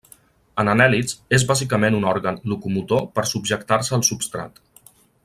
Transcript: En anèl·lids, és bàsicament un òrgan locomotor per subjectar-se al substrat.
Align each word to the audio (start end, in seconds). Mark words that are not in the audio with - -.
En 0.61 0.71
anèl·lids, 0.71 1.17
és 1.37 1.45
bàsicament 1.51 1.97
un 1.99 2.07
òrgan 2.13 2.41
locomotor 2.53 3.07
per 3.19 3.29
subjectar-se 3.33 3.97
al 3.99 4.07
substrat. 4.13 4.59